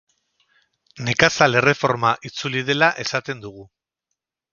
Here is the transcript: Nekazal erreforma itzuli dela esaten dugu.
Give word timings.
Nekazal 1.09 1.59
erreforma 1.61 2.13
itzuli 2.31 2.63
dela 2.71 2.89
esaten 3.05 3.45
dugu. 3.45 3.67